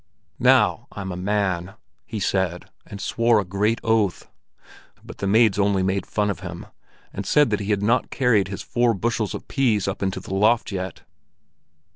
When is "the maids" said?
5.19-5.59